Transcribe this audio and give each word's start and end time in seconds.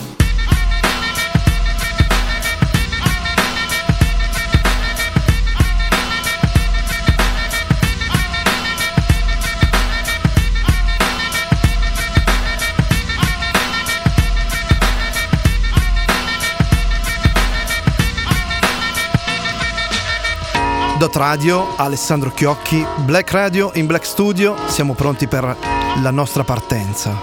Dot 21.08 21.16
Radio, 21.16 21.74
Alessandro 21.76 22.30
Chiocchi, 22.30 22.84
Black 23.06 23.30
Radio 23.30 23.70
in 23.76 23.86
Black 23.86 24.04
Studio, 24.04 24.54
siamo 24.66 24.92
pronti 24.92 25.26
per 25.26 25.56
la 26.02 26.10
nostra 26.10 26.44
partenza. 26.44 27.16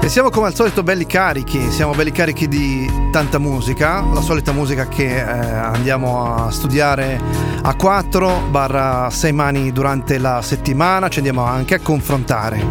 E 0.00 0.08
siamo 0.08 0.30
come 0.30 0.48
al 0.48 0.54
solito 0.56 0.82
belli 0.82 1.06
carichi, 1.06 1.70
siamo 1.70 1.92
belli 1.92 2.10
carichi 2.10 2.48
di 2.48 2.90
tanta 3.12 3.38
musica, 3.38 4.00
la 4.00 4.20
solita 4.20 4.50
musica 4.50 4.88
che 4.88 5.18
eh, 5.18 5.20
andiamo 5.20 6.34
a 6.34 6.50
studiare 6.50 7.20
a 7.62 7.72
4 7.76 8.48
barra 8.50 9.10
6 9.10 9.32
mani 9.32 9.70
durante 9.70 10.18
la 10.18 10.42
settimana, 10.42 11.08
ci 11.08 11.18
andiamo 11.18 11.44
anche 11.44 11.74
a 11.74 11.80
confrontare. 11.80 12.66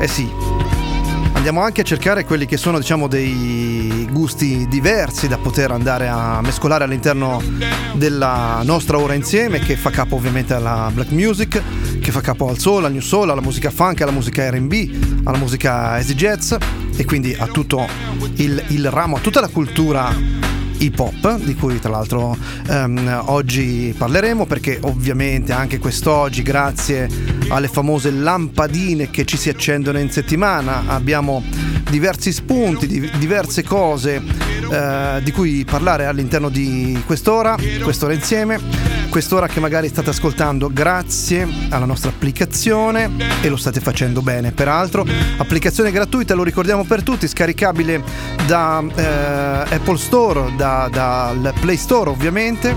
Eh 0.00 0.08
sì, 0.08 0.28
andiamo 1.48 1.66
anche 1.66 1.80
a 1.80 1.84
cercare 1.84 2.26
quelli 2.26 2.44
che 2.44 2.58
sono 2.58 2.78
diciamo 2.78 3.08
dei 3.08 4.06
gusti 4.12 4.66
diversi 4.68 5.28
da 5.28 5.38
poter 5.38 5.70
andare 5.70 6.06
a 6.06 6.42
mescolare 6.42 6.84
all'interno 6.84 7.42
della 7.94 8.60
nostra 8.64 8.98
ora 8.98 9.14
insieme 9.14 9.58
che 9.58 9.74
fa 9.74 9.88
capo 9.88 10.16
ovviamente 10.16 10.52
alla 10.52 10.90
black 10.92 11.10
music 11.10 11.62
che 12.00 12.10
fa 12.10 12.20
capo 12.20 12.50
al 12.50 12.58
soul, 12.58 12.84
al 12.84 12.92
new 12.92 13.00
soul, 13.00 13.30
alla 13.30 13.40
musica 13.40 13.70
funk, 13.70 14.02
alla 14.02 14.10
musica 14.10 14.46
R&B, 14.50 15.22
alla 15.24 15.38
musica 15.38 15.96
easy 15.96 16.12
jazz 16.12 16.54
e 16.94 17.04
quindi 17.06 17.34
a 17.34 17.46
tutto 17.46 17.88
il, 18.34 18.62
il 18.68 18.90
ramo, 18.90 19.16
a 19.16 19.20
tutta 19.20 19.40
la 19.40 19.48
cultura 19.48 20.14
hip 20.76 20.98
hop, 20.98 21.38
di 21.38 21.54
cui 21.54 21.80
tra 21.80 21.90
l'altro 21.90 22.36
um, 22.68 23.22
oggi 23.26 23.94
parleremo, 23.96 24.44
perché 24.44 24.78
ovviamente 24.82 25.52
anche 25.52 25.78
quest'oggi, 25.78 26.42
grazie 26.42 27.37
alle 27.48 27.68
famose 27.68 28.10
lampadine 28.10 29.10
che 29.10 29.24
ci 29.24 29.36
si 29.36 29.48
accendono 29.48 29.98
in 29.98 30.10
settimana, 30.10 30.84
abbiamo 30.86 31.42
diversi 31.90 32.32
spunti, 32.32 32.86
di, 32.86 33.10
diverse 33.18 33.62
cose 33.62 34.16
uh, 34.16 35.22
di 35.22 35.32
cui 35.32 35.64
parlare 35.64 36.06
all'interno 36.06 36.48
di 36.48 37.00
quest'ora, 37.06 37.56
quest'ora 37.82 38.12
insieme. 38.12 38.96
Quest'ora 39.08 39.46
che 39.46 39.58
magari 39.58 39.88
state 39.88 40.10
ascoltando 40.10 40.70
grazie 40.70 41.48
alla 41.70 41.86
nostra 41.86 42.10
applicazione 42.10 43.10
e 43.40 43.48
lo 43.48 43.56
state 43.56 43.80
facendo 43.80 44.20
bene. 44.20 44.52
Peraltro 44.52 45.06
applicazione 45.38 45.90
gratuita 45.90 46.34
lo 46.34 46.42
ricordiamo 46.42 46.84
per 46.84 47.02
tutti 47.02 47.26
scaricabile 47.26 48.02
da 48.46 48.84
eh, 48.94 49.74
Apple 49.74 49.96
Store 49.96 50.52
da, 50.56 50.88
dal 50.92 51.54
Play 51.58 51.78
Store 51.78 52.10
ovviamente. 52.10 52.76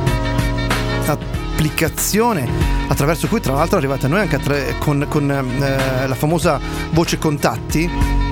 Applicazione 1.06 2.81
attraverso 2.92 3.28
cui 3.28 3.40
tra 3.40 3.54
l'altro 3.54 3.78
arrivate 3.78 4.08
a 4.08 4.10
noi 4.10 4.20
anche 4.20 4.38
tre, 4.38 4.76
con, 4.78 5.06
con 5.08 5.32
eh, 5.32 6.08
la 6.08 6.16
famosa 6.16 6.60
voce 6.92 7.18
contatti 7.18 7.90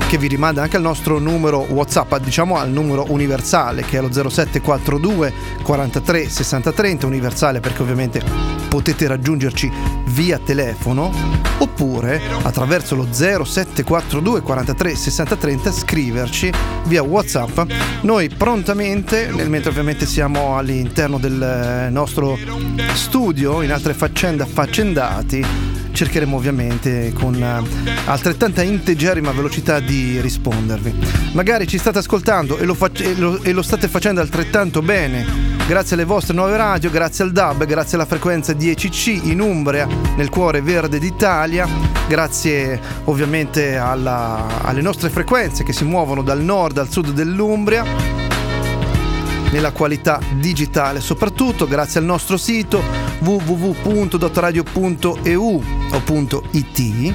che 0.10 0.18
vi 0.18 0.28
rimanda 0.28 0.64
anche 0.64 0.76
al 0.76 0.82
nostro 0.82 1.18
numero 1.20 1.60
WhatsApp, 1.70 2.16
diciamo 2.18 2.58
al 2.58 2.70
numero 2.70 3.06
universale 3.10 3.83
che 3.83 4.00
è 4.00 4.02
lo 4.02 4.11
0742 4.11 5.33
43 5.64 6.28
60 6.28 6.72
30, 6.72 7.06
universale 7.06 7.60
perché 7.60 7.83
ovviamente 7.83 8.22
potete 8.67 9.08
raggiungerci 9.08 9.72
via 10.08 10.39
telefono 10.39 11.12
oppure 11.60 12.22
attraverso 12.44 12.95
lo 12.95 13.08
0742 13.12 14.42
43 14.42 14.95
60 14.95 15.36
30 15.36 15.72
scriverci 15.72 16.52
via 16.86 17.04
WhatsApp. 17.04 17.60
Noi 18.02 18.30
prontamente, 18.30 19.30
mentre 19.48 19.70
ovviamente 19.70 20.06
siamo 20.06 20.58
all'interno 20.58 21.17
del 21.20 21.88
nostro 21.92 22.38
studio 22.94 23.62
in 23.62 23.72
altre 23.72 23.94
faccende 23.94 24.44
affaccendati, 24.49 25.45
cercheremo 25.92 26.36
ovviamente 26.36 27.14
con 27.14 27.36
eh, 27.36 27.64
altrettanta 28.05 28.64
integerrima 28.64 29.32
velocità 29.32 29.80
di 29.80 30.20
rispondervi. 30.20 30.93
Magari 31.33 31.67
ci 31.67 31.77
state 31.77 31.99
ascoltando 31.99 32.58
e 32.58 32.65
lo, 32.65 32.73
fac- 32.73 33.02
e 33.02 33.15
lo, 33.15 33.42
e 33.43 33.52
lo 33.52 33.61
state 33.61 33.88
facendo 33.88 34.20
altrettanto 34.20 34.82
bene. 34.82 35.48
Grazie 35.67 35.95
alle 35.95 36.05
vostre 36.05 36.33
nuove 36.33 36.58
radio, 36.58 36.89
grazie 36.89 37.23
al 37.23 37.32
DAB, 37.32 37.65
grazie 37.65 37.95
alla 37.95 38.08
frequenza 38.08 38.54
10C 38.54 39.27
in 39.27 39.39
Umbria, 39.39 39.88
nel 40.15 40.30
cuore 40.30 40.61
verde 40.61 40.98
d'Italia, 40.98 41.67
grazie 42.08 42.80
ovviamente 43.04 43.77
alla, 43.77 44.48
alle 44.64 44.82
nostre 44.82 45.09
frequenze 45.09 45.64
che 45.64 45.73
si 45.73 45.83
muovono 45.83 46.23
dal 46.23 46.42
nord 46.42 46.80
al 46.80 46.89
sud 46.89 47.11
dell'Umbria 47.11 48.29
nella 49.52 49.71
qualità 49.71 50.20
digitale, 50.33 51.02
soprattutto 51.02 51.67
grazie 51.67 51.99
al 51.99 52.05
nostro 52.05 52.37
sito 52.37 52.82
www.dotradio.eu 53.20 55.64
o 55.92 56.02
.it 56.52 57.14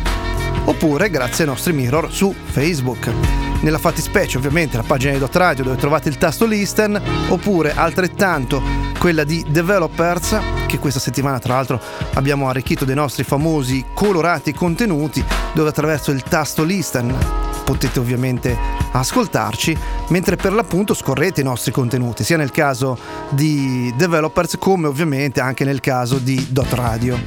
oppure 0.65 1.11
grazie 1.11 1.45
ai 1.45 1.51
nostri 1.51 1.73
mirror 1.73 2.13
su 2.13 2.35
Facebook. 2.45 3.44
Nella 3.61 3.79
fattispecie 3.79 4.37
ovviamente 4.37 4.77
la 4.77 4.83
pagina 4.83 5.13
di 5.13 5.19
Dot 5.19 5.35
Radio 5.37 5.65
dove 5.65 5.77
trovate 5.77 6.09
il 6.09 6.19
tasto 6.19 6.45
Listen 6.45 7.01
oppure 7.29 7.75
altrettanto 7.75 8.63
quella 8.99 9.25
di 9.25 9.45
Developers 9.49 10.39
che 10.67 10.79
questa 10.79 11.01
settimana 11.01 11.39
tra 11.39 11.55
l'altro 11.55 11.81
abbiamo 12.15 12.49
arricchito 12.49 12.85
dei 12.85 12.95
nostri 12.95 13.25
famosi 13.25 13.85
colorati 13.95 14.53
contenuti 14.53 15.25
dove 15.53 15.69
attraverso 15.69 16.11
il 16.11 16.23
tasto 16.23 16.63
Listen 16.63 17.43
potete 17.65 17.99
ovviamente 17.99 18.57
ascoltarci, 18.93 19.77
mentre 20.09 20.37
per 20.37 20.53
l'appunto 20.53 20.95
scorrete 20.95 21.41
i 21.41 21.45
nostri 21.45 21.73
contenuti, 21.73 22.23
sia 22.23 22.37
nel 22.37 22.51
caso 22.51 22.99
di 23.31 23.93
developers 23.97 24.57
come 24.59 24.87
ovviamente 24.87 25.41
anche 25.41 25.65
nel 25.65 25.81
caso 25.81 26.19
di 26.19 26.47
Dot 26.51 26.73
Radio. 26.75 27.19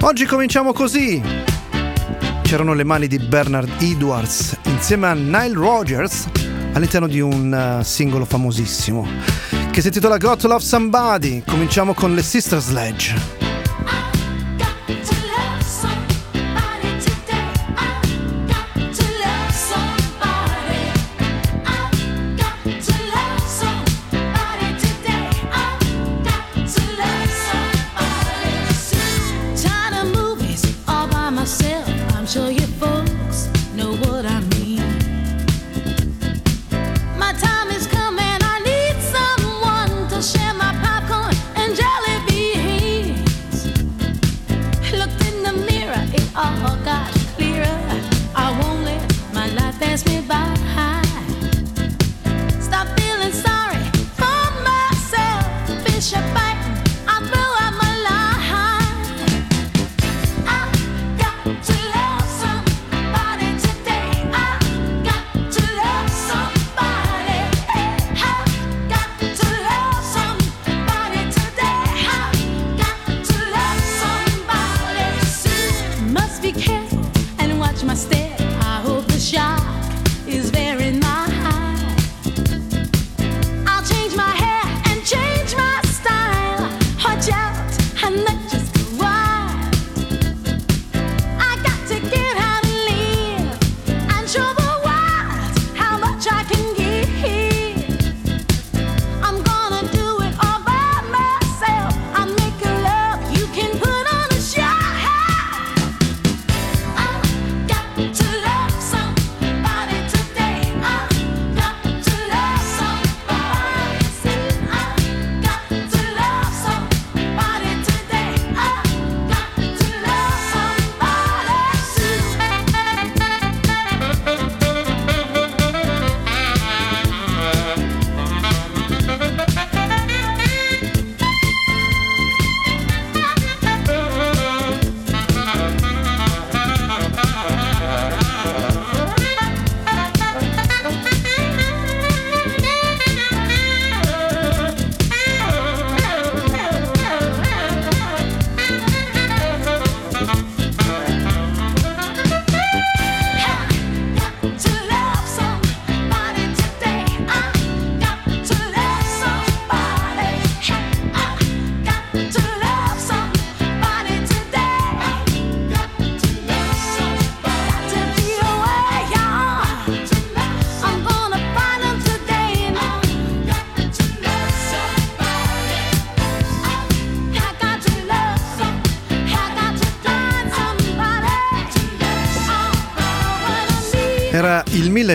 Oggi 0.00 0.26
cominciamo 0.26 0.72
così. 0.72 1.51
C'erano 2.52 2.74
le 2.74 2.84
mani 2.84 3.06
di 3.06 3.18
Bernard 3.18 3.80
Edwards 3.80 4.58
insieme 4.64 5.06
a 5.06 5.14
Nile 5.14 5.54
Rogers 5.54 6.28
all'interno 6.74 7.06
di 7.06 7.18
un 7.18 7.78
uh, 7.78 7.82
singolo 7.82 8.26
famosissimo 8.26 9.08
che 9.70 9.80
si 9.80 9.86
intitola 9.86 10.18
Got 10.18 10.40
to 10.40 10.48
Love 10.48 10.62
Somebody. 10.62 11.42
Cominciamo 11.46 11.94
con 11.94 12.14
le 12.14 12.20
Sister 12.20 12.60
Sledge. 12.60 13.14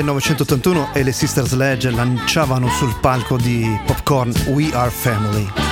1981 0.03 0.93
e 0.93 1.03
le 1.03 1.11
Sister 1.11 1.45
Sledge 1.45 1.89
lanciavano 1.89 2.69
sul 2.69 2.95
palco 2.99 3.37
di 3.37 3.65
Popcorn 3.85 4.31
We 4.47 4.71
Are 4.73 4.91
Family 4.91 5.66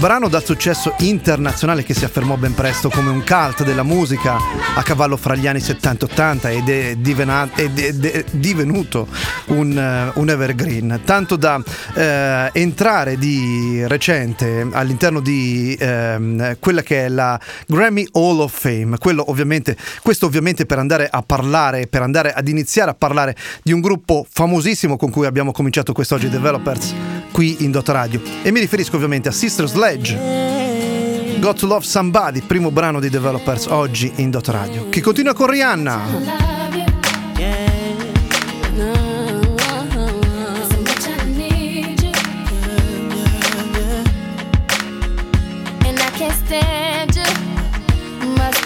brano 0.00 0.28
dal 0.28 0.42
successo 0.42 0.94
internazionale 1.00 1.82
che 1.82 1.92
si 1.92 2.06
affermò 2.06 2.36
ben 2.36 2.54
presto 2.54 2.88
come 2.88 3.10
un 3.10 3.22
cult 3.22 3.64
della 3.64 3.82
musica 3.82 4.38
a 4.74 4.82
cavallo 4.82 5.18
fra 5.18 5.34
gli 5.34 5.46
anni 5.46 5.60
70 5.60 6.06
e 6.06 6.10
80 6.10 6.48
ed 6.48 6.68
è, 6.70 6.94
divena- 6.96 7.50
ed 7.54 8.06
è 8.06 8.24
divenuto 8.30 9.06
un, 9.48 10.12
uh, 10.14 10.18
un, 10.18 10.30
evergreen, 10.30 11.02
tanto 11.04 11.36
da 11.36 11.56
uh, 11.56 12.50
entrare 12.52 13.18
di 13.18 13.86
recente 13.86 14.66
all'interno 14.72 15.20
di 15.20 15.76
uh, 15.78 16.56
quella 16.58 16.80
che 16.80 17.04
è 17.04 17.08
la 17.10 17.38
Grammy 17.66 18.08
Hall 18.12 18.40
of 18.40 18.58
Fame, 18.58 18.96
ovviamente, 19.26 19.76
questo 20.02 20.24
ovviamente 20.24 20.64
per 20.64 20.78
andare 20.78 21.08
a 21.10 21.20
parlare, 21.20 21.88
per 21.88 22.00
andare 22.00 22.32
ad 22.32 22.48
iniziare 22.48 22.90
a 22.90 22.94
parlare 22.94 23.36
di 23.62 23.72
un 23.72 23.82
gruppo 23.82 24.26
famosissimo 24.26 24.96
con 24.96 25.10
cui 25.10 25.26
abbiamo 25.26 25.52
cominciato 25.52 25.92
quest'oggi 25.92 26.30
Developers 26.30 26.94
qui 27.32 27.56
in 27.60 27.70
Dot 27.70 27.88
Radio. 27.88 28.20
E 28.42 28.50
mi 28.50 28.60
riferisco 28.60 28.96
ovviamente 28.96 29.28
a 29.28 29.32
Sister 29.32 29.68
Sledge 29.68 29.89
Sledge. 29.90 31.40
Got 31.40 31.58
to 31.58 31.66
Love 31.66 31.84
Somebody, 31.84 32.42
primo 32.42 32.70
brano 32.70 33.00
di 33.00 33.08
Developers 33.08 33.66
oggi 33.66 34.12
in 34.16 34.30
Dot 34.30 34.46
Radio, 34.48 34.88
che 34.88 35.00
continua 35.00 35.32
con 35.34 35.48
Rihanna. 35.48 36.48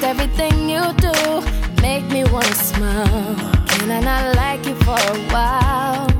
everything 0.06 0.68
you 0.68 0.92
do 0.98 1.42
make 1.80 2.04
me 2.10 2.24
wanna 2.24 2.54
smile. 2.54 3.34
Can 3.66 3.90
I 3.90 4.00
not 4.00 4.36
like 4.36 4.66
you 4.66 4.74
for 4.84 4.98
a 4.98 5.16
while? 5.32 6.13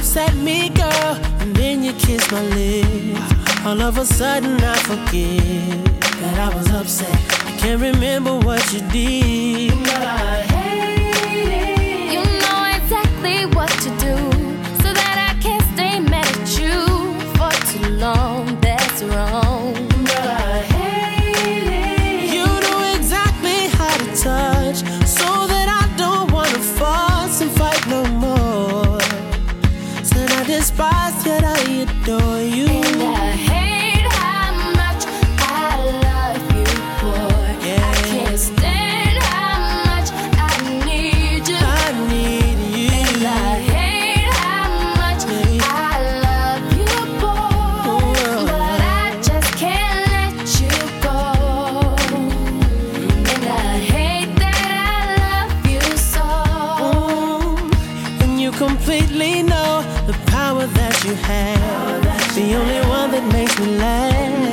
Upset 0.00 0.34
me, 0.36 0.70
girl, 0.70 1.14
and 1.40 1.54
then 1.54 1.84
you 1.84 1.92
kiss 1.92 2.32
my 2.32 2.40
lips. 2.40 3.66
All 3.66 3.82
of 3.82 3.98
a 3.98 4.06
sudden, 4.06 4.58
I 4.58 4.76
forget 4.88 5.84
that 6.22 6.38
I 6.38 6.54
was 6.56 6.70
upset. 6.70 7.14
I 7.44 7.54
can't 7.58 7.82
remember 7.82 8.38
what 8.38 8.62
you 8.72 8.80
did, 8.88 9.74
but 9.84 10.02
I 10.02 10.40
hate 10.54 11.52
it. 11.52 12.12
You 12.14 12.22
know 12.44 12.60
exactly 12.78 13.44
what 13.54 13.68
to 13.84 13.90
do, 14.06 14.16
so 14.82 14.88
that 15.00 15.16
I 15.28 15.38
can't 15.42 15.66
stay 15.74 16.00
mad 16.00 16.24
at 16.24 16.58
you 16.58 16.80
for 17.36 17.52
too 17.70 17.90
long. 17.96 18.49
I 32.10 32.39
that 63.80 64.49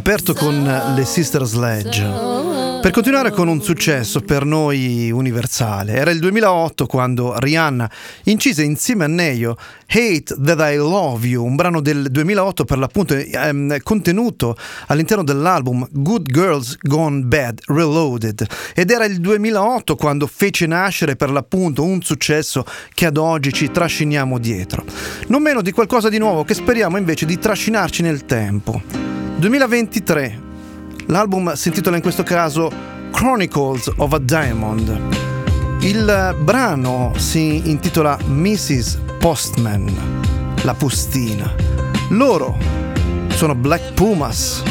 Aperto 0.00 0.32
con 0.32 0.64
le 0.96 1.04
Sister 1.04 1.44
Sledge. 1.44 2.02
Per 2.80 2.90
continuare 2.90 3.32
con 3.32 3.48
un 3.48 3.60
successo 3.60 4.22
per 4.22 4.46
noi 4.46 5.10
universale, 5.10 5.92
era 5.92 6.10
il 6.10 6.20
2008 6.20 6.86
quando 6.86 7.38
Rihanna 7.38 7.88
incise 8.24 8.62
insieme 8.62 9.04
a 9.04 9.08
Neyo 9.08 9.58
Hate 9.88 10.34
That 10.42 10.72
I 10.72 10.76
Love 10.76 11.26
You, 11.26 11.44
un 11.44 11.54
brano 11.54 11.82
del 11.82 12.10
2008 12.10 12.64
per 12.64 12.78
l'appunto 12.78 13.14
ehm, 13.14 13.82
contenuto 13.82 14.56
all'interno 14.86 15.22
dell'album 15.22 15.86
Good 15.90 16.32
Girls 16.32 16.78
Gone 16.80 17.20
Bad 17.20 17.60
Reloaded 17.66 18.46
ed 18.74 18.90
era 18.90 19.04
il 19.04 19.20
2008 19.20 19.96
quando 19.96 20.26
fece 20.26 20.64
nascere 20.64 21.14
per 21.14 21.30
l'appunto 21.30 21.84
un 21.84 22.00
successo 22.00 22.64
che 22.94 23.04
ad 23.04 23.18
oggi 23.18 23.52
ci 23.52 23.70
trasciniamo 23.70 24.38
dietro. 24.38 24.82
Non 25.26 25.42
meno 25.42 25.60
di 25.60 25.72
qualcosa 25.72 26.08
di 26.08 26.16
nuovo 26.16 26.42
che 26.44 26.54
speriamo 26.54 26.96
invece 26.96 27.26
di 27.26 27.38
trascinarci 27.38 28.00
nel 28.00 28.24
tempo. 28.24 29.19
2023 29.40 30.38
L'album 31.06 31.54
si 31.54 31.68
intitola 31.68 31.96
in 31.96 32.02
questo 32.02 32.22
caso 32.22 32.70
Chronicles 33.10 33.90
of 33.96 34.12
a 34.12 34.18
Diamond. 34.18 35.00
Il 35.80 36.36
brano 36.42 37.12
si 37.16 37.68
intitola 37.70 38.18
Mrs. 38.26 39.00
Postman, 39.18 39.90
la 40.62 40.74
pustina. 40.74 41.52
Loro 42.10 42.56
sono 43.28 43.54
Black 43.54 43.94
Pumas. 43.94 44.62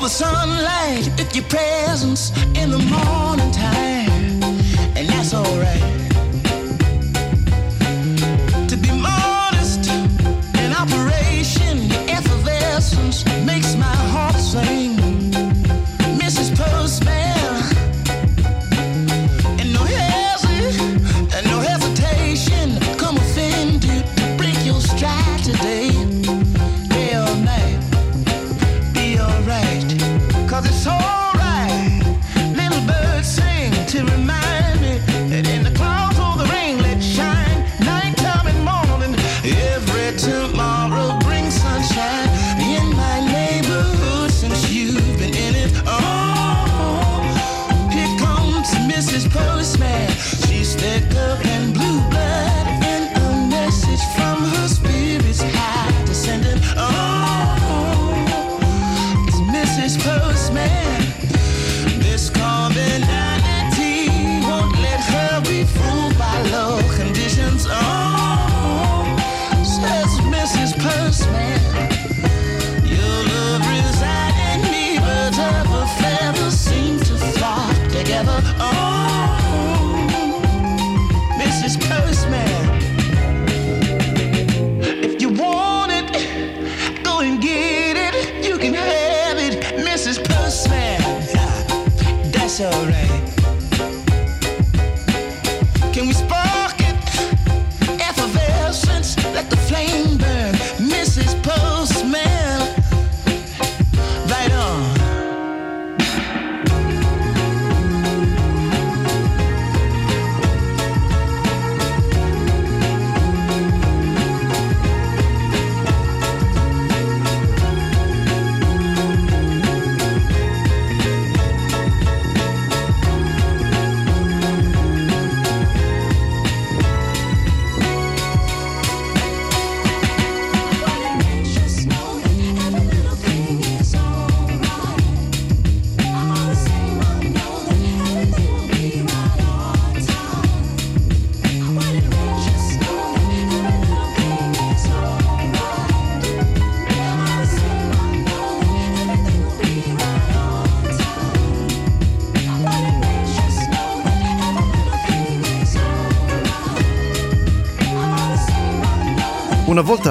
the 0.00 0.08
sunlight, 0.08 1.10
with 1.18 1.34
your 1.36 1.44
presence 1.44 2.30
in 2.54 2.70
the 2.70 2.78
morning. 2.78 3.19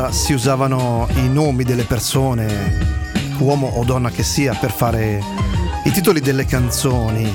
si 0.10 0.34
usavano 0.34 1.08
i 1.16 1.30
nomi 1.30 1.64
delle 1.64 1.84
persone, 1.84 3.08
uomo 3.40 3.68
o 3.68 3.84
donna 3.84 4.10
che 4.10 4.24
sia, 4.24 4.54
per 4.54 4.72
fare 4.72 5.22
i 5.84 5.92
titoli 5.92 6.20
delle 6.20 6.46
canzoni. 6.46 7.34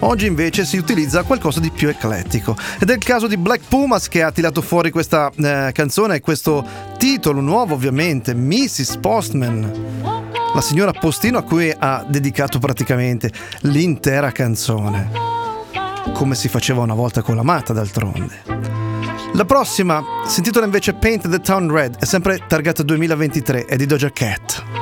Oggi 0.00 0.26
invece 0.26 0.64
si 0.64 0.76
utilizza 0.76 1.22
qualcosa 1.22 1.60
di 1.60 1.70
più 1.70 1.88
eclettico 1.88 2.56
ed 2.80 2.90
è 2.90 2.94
il 2.94 3.04
caso 3.04 3.28
di 3.28 3.36
Black 3.36 3.62
Pumas 3.68 4.08
che 4.08 4.22
ha 4.22 4.32
tirato 4.32 4.60
fuori 4.60 4.90
questa 4.90 5.30
eh, 5.36 5.70
canzone 5.72 6.16
e 6.16 6.20
questo 6.20 6.66
titolo 6.98 7.40
nuovo 7.40 7.74
ovviamente, 7.74 8.34
Mrs. 8.34 8.96
Postman 8.96 10.20
la 10.54 10.60
signora 10.60 10.92
Postino 10.92 11.38
a 11.38 11.42
cui 11.42 11.74
ha 11.76 12.04
dedicato 12.06 12.58
praticamente 12.58 13.32
l'intera 13.62 14.32
canzone, 14.32 15.10
come 16.12 16.34
si 16.34 16.48
faceva 16.48 16.82
una 16.82 16.94
volta 16.94 17.22
con 17.22 17.36
l'amata 17.36 17.72
d'altronde. 17.72 18.51
La 19.34 19.46
prossima 19.46 20.04
si 20.26 20.40
intitola 20.40 20.66
invece 20.66 20.92
Paint 20.92 21.28
the 21.28 21.40
Town 21.40 21.72
Red, 21.72 21.96
è 21.98 22.04
sempre 22.04 22.44
targata 22.46 22.82
2023, 22.82 23.64
è 23.64 23.76
di 23.76 23.86
Doja 23.86 24.10
Cat. 24.10 24.81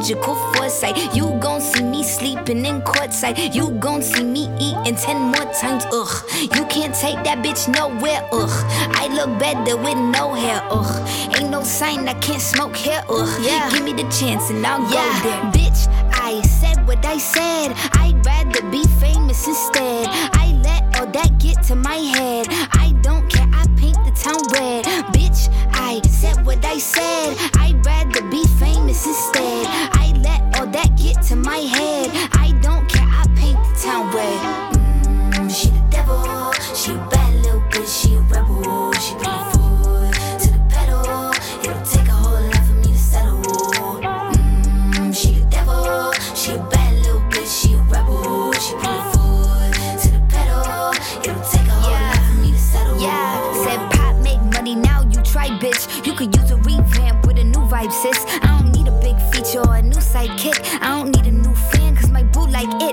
magical 0.00 0.34
foresight. 0.34 1.14
You 1.14 1.38
gon' 1.40 1.60
see 1.60 1.82
me 1.82 2.02
sleeping 2.02 2.64
in 2.64 2.80
courtside. 2.80 3.54
You 3.54 3.70
gon' 3.72 4.02
see 4.02 4.24
me 4.24 4.48
eating 4.58 4.96
ten 4.96 5.20
more 5.20 5.52
times. 5.52 5.84
Ugh, 5.92 6.24
you 6.40 6.64
can't 6.66 6.94
take 6.94 7.22
that 7.24 7.44
bitch 7.44 7.68
nowhere. 7.68 8.26
Ugh, 8.32 8.64
I 8.96 9.08
look 9.12 9.38
better 9.38 9.76
with 9.76 9.98
no 9.98 10.32
hair. 10.32 10.62
Ugh, 10.70 11.36
ain't 11.36 11.50
no 11.50 11.62
sign 11.62 12.08
I 12.08 12.14
can't 12.14 12.40
smoke 12.40 12.76
hair. 12.76 13.02
Ugh, 13.10 13.44
yeah. 13.44 13.68
give 13.70 13.84
me 13.84 13.92
the 13.92 14.08
chance 14.08 14.48
and 14.48 14.66
I'll 14.66 14.80
yeah. 14.90 15.20
go 15.22 15.28
there. 15.28 15.42
Bitch, 15.52 15.88
I 16.12 16.40
said 16.42 16.86
what 16.86 17.04
I 17.04 17.18
said. 17.18 17.76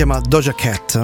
Chiama 0.00 0.20
Doja 0.20 0.52
Cat 0.52 0.96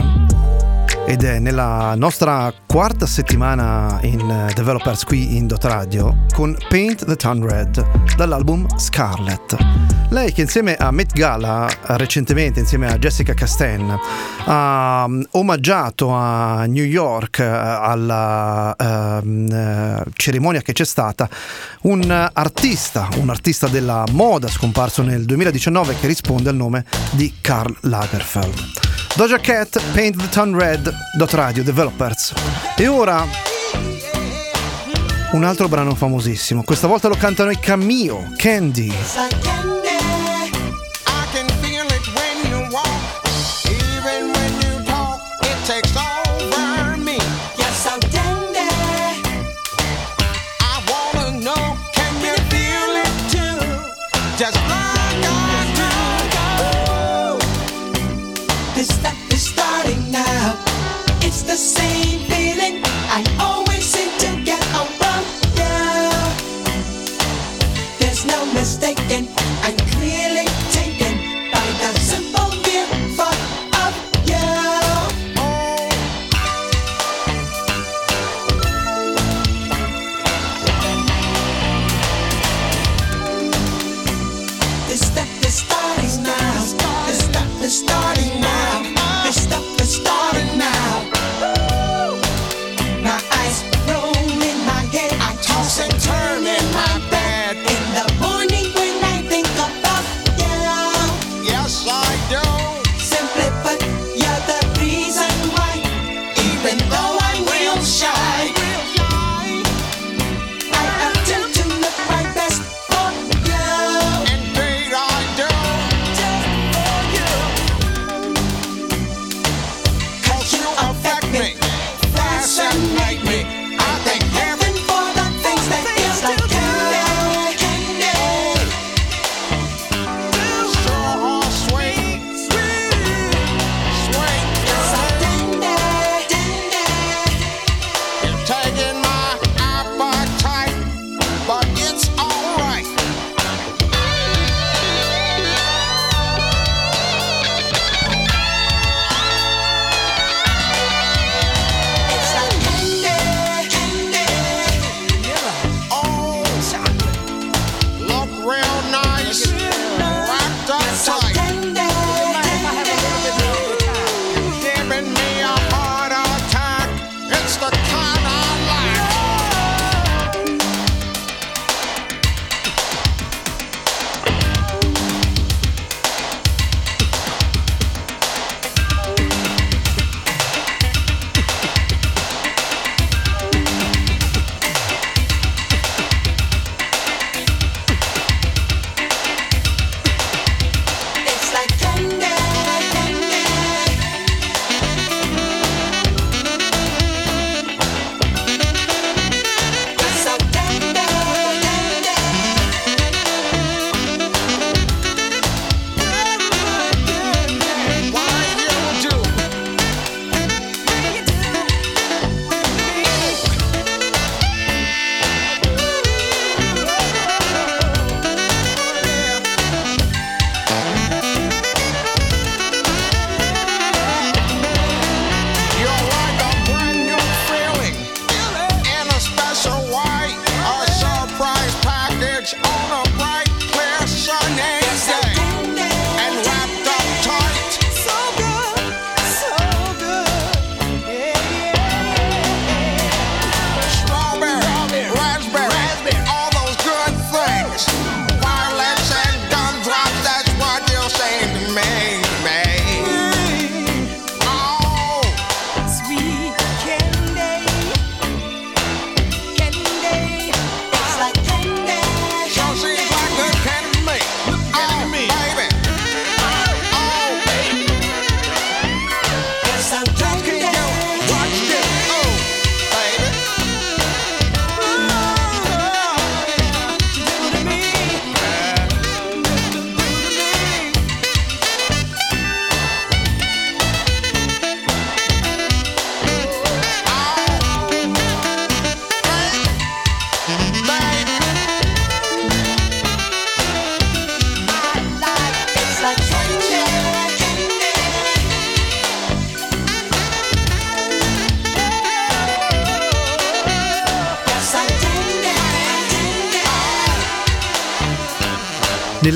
ed 1.06 1.22
è 1.22 1.38
nella 1.38 1.94
nostra 1.94 2.52
quarta 2.66 3.06
settimana 3.06 4.00
in 4.02 4.28
eh, 4.28 4.52
Developers 4.52 5.04
qui 5.04 5.36
in 5.36 5.46
Dot 5.46 5.64
Radio 5.64 6.24
con 6.34 6.56
Paint 6.68 7.04
the 7.04 7.14
Town 7.14 7.46
Red 7.48 8.14
dall'album 8.16 8.66
Scarlet. 8.76 9.56
Lei 10.10 10.32
che 10.32 10.40
insieme 10.40 10.74
a 10.74 10.90
Met 10.90 11.12
Gala 11.12 11.68
eh, 11.68 11.96
recentemente 11.96 12.58
insieme 12.58 12.88
a 12.88 12.98
Jessica 12.98 13.34
Castan 13.34 13.98
ha 14.46 15.06
mm, 15.08 15.22
omaggiato 15.32 16.10
a 16.10 16.66
New 16.66 16.84
York 16.84 17.38
eh, 17.38 17.44
alla 17.44 18.74
eh, 18.76 20.02
cerimonia 20.12 20.60
che 20.60 20.72
c'è 20.72 20.84
stata 20.84 21.28
un 21.82 22.30
artista, 22.32 23.08
un 23.18 23.30
artista 23.30 23.68
della 23.68 24.04
moda 24.10 24.48
scomparso 24.48 25.02
nel 25.02 25.24
2019 25.24 25.94
che 26.00 26.08
risponde 26.08 26.48
al 26.48 26.56
nome 26.56 26.84
di 27.12 27.34
Karl 27.40 27.76
Lagerfeld. 27.82 28.86
Doja 29.16 29.38
Cat, 29.38 29.80
Paint 29.94 30.16
the 30.18 30.28
Town 30.28 30.54
Red, 30.54 30.94
Radio 31.30 31.62
Developers. 31.62 32.32
E 32.76 32.86
ora 32.86 33.24
un 35.32 35.44
altro 35.44 35.68
brano 35.68 35.94
famosissimo, 35.94 36.62
questa 36.62 36.86
volta 36.86 37.08
lo 37.08 37.16
cantano 37.16 37.50
i 37.50 37.58
Cameo, 37.58 38.32
Candy. 38.36 38.92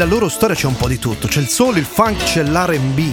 Nella 0.01 0.13
loro 0.13 0.31
storia 0.31 0.57
c'è 0.57 0.67
un 0.67 0.77
po' 0.77 0.89
di 0.89 0.99
tutto, 0.99 1.29
c'è 1.29 1.41
il 1.41 1.49
soul, 1.49 1.77
il 1.77 1.85
funk, 1.85 2.25
c'è 2.25 2.43
l'R&B. 2.43 3.13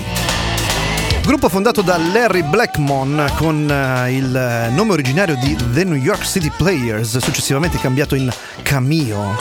Gruppo 1.26 1.50
fondato 1.50 1.82
da 1.82 1.98
Larry 1.98 2.44
Blackmon 2.44 3.30
con 3.36 3.70
eh, 3.70 4.16
il 4.16 4.70
nome 4.72 4.94
originario 4.94 5.36
di 5.36 5.54
The 5.74 5.84
New 5.84 5.98
York 5.98 6.24
City 6.24 6.50
Players, 6.50 7.18
successivamente 7.18 7.78
cambiato 7.78 8.16
in 8.16 8.32
Cameo, 8.62 9.36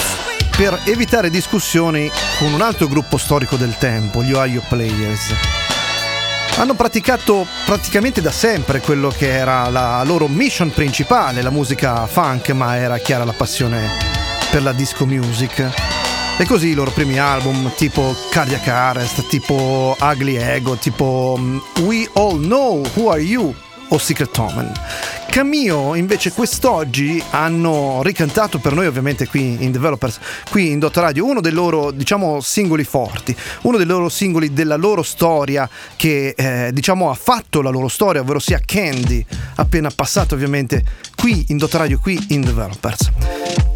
per 0.57 0.77
evitare 0.87 1.31
discussioni 1.31 2.11
con 2.41 2.53
un 2.53 2.63
altro 2.63 2.89
gruppo 2.89 3.17
storico 3.17 3.55
del 3.55 3.77
tempo, 3.79 4.25
gli 4.25 4.33
Ohio 4.33 4.63
Players. 4.69 5.33
Hanno 6.57 6.75
praticato 6.75 7.47
praticamente 7.65 8.21
da 8.21 8.33
sempre 8.33 8.81
quello 8.81 9.09
che 9.09 9.31
era 9.31 9.69
la 9.69 10.03
loro 10.03 10.27
mission 10.27 10.73
principale, 10.73 11.43
la 11.43 11.51
musica 11.51 12.09
funk, 12.09 12.51
ma 12.51 12.77
era 12.77 12.99
chiara 12.99 13.23
la 13.23 13.35
passione 13.35 13.89
per 14.51 14.65
la 14.65 14.73
disco 14.73 15.07
music. 15.07 15.96
E 16.39 16.45
così 16.45 16.69
i 16.69 16.75
loro 16.75 16.91
primi 16.91 17.19
album, 17.19 17.73
tipo 17.77 18.15
Cardiac 18.31 18.69
Arrest, 18.69 19.27
tipo 19.29 19.97
Ugly 19.99 20.37
Ego, 20.37 20.77
tipo 20.77 21.35
mm, 21.39 21.59
We 21.85 22.07
All 22.13 22.39
Know 22.43 22.85
Who 22.95 23.11
Are 23.11 23.21
You 23.21 23.55
o 23.89 23.99
Secret 23.99 24.37
Omen. 24.37 24.71
Cameo 25.31 25.95
invece 25.95 26.33
quest'oggi 26.33 27.23
hanno 27.31 28.03
ricantato 28.03 28.59
per 28.59 28.75
noi 28.75 28.87
ovviamente 28.87 29.27
qui 29.27 29.63
in 29.65 29.71
Developers, 29.71 30.19
qui 30.51 30.71
in 30.71 30.79
Dot 30.79 30.97
Radio, 30.99 31.25
uno 31.25 31.41
dei 31.41 31.53
loro 31.53 31.91
diciamo 31.91 32.41
singoli 32.41 32.85
forti, 32.85 33.35
uno 33.63 33.79
dei 33.79 33.87
loro 33.87 34.11
singoli 34.11 34.53
della 34.53 34.77
loro 34.77 35.03
storia 35.03 35.69
che 35.97 36.35
eh, 36.37 36.71
diciamo 36.71 37.11
ha 37.11 37.15
fatto 37.15 37.63
la 37.63 37.71
loro 37.71 37.89
storia, 37.89 38.21
ovvero 38.21 38.41
sia 38.41 38.61
Candy, 38.63 39.25
appena 39.55 39.89
passato 39.89 40.35
ovviamente 40.35 40.85
qui 41.17 41.47
in 41.49 41.57
Dot 41.57 41.73
Radio, 41.75 41.99
qui 41.99 42.23
in 42.29 42.43
Developers, 42.43 43.11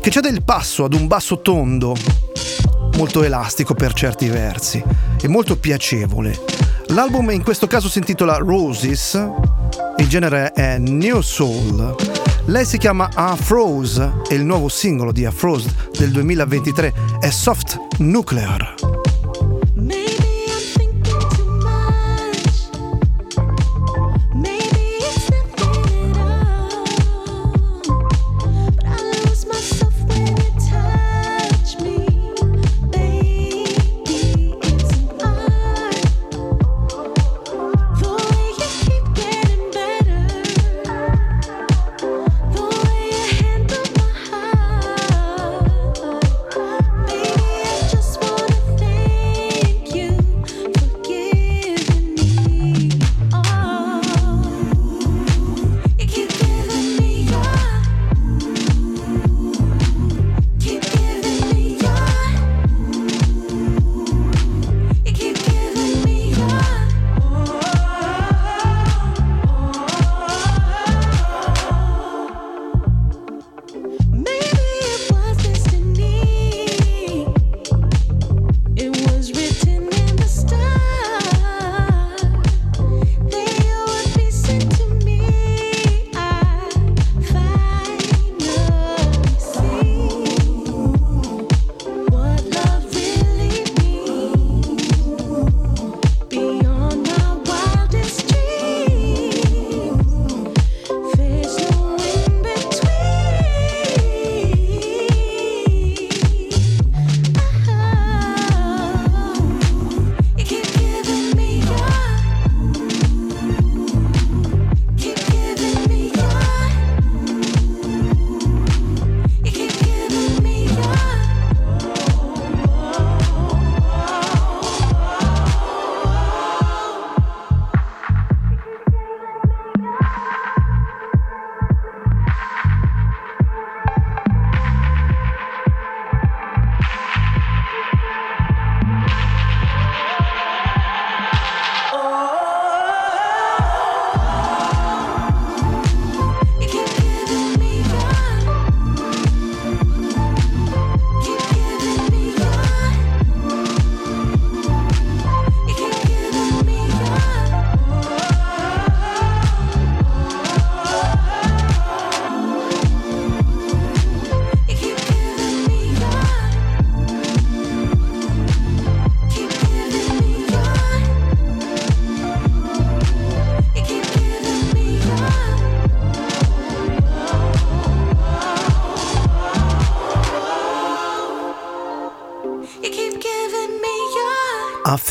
che 0.00 0.10
c'è 0.10 0.20
del 0.20 0.42
passo 0.42 0.84
ad 0.84 0.94
un 0.94 1.06
basso 1.06 1.40
tondo 1.40 1.94
molto 2.96 3.22
elastico 3.22 3.74
per 3.74 3.92
certi 3.92 4.28
versi 4.28 4.82
e 5.20 5.28
molto 5.28 5.56
piacevole. 5.56 6.38
L'album 6.88 7.30
in 7.30 7.42
questo 7.42 7.66
caso 7.66 7.88
si 7.88 7.98
intitola 7.98 8.36
Roses, 8.36 9.14
il 9.98 10.08
genere 10.08 10.52
è 10.52 10.78
New 10.78 11.20
Soul. 11.20 11.94
Lei 12.46 12.64
si 12.64 12.78
chiama 12.78 13.10
Afrose 13.14 14.12
e 14.28 14.34
il 14.34 14.44
nuovo 14.44 14.68
singolo 14.68 15.12
di 15.12 15.24
Afrose 15.24 15.72
del 15.96 16.10
2023 16.10 16.92
è 17.20 17.30
Soft 17.30 17.78
Nuclear. 17.98 18.99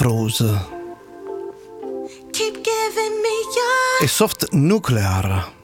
Afrose 0.10 0.60
keep 2.32 2.64
giving 2.64 3.22
me 3.22 3.36
your, 3.56 4.04
e 4.04 4.08
Soft 4.08 4.52
Nuclear. 4.52 5.59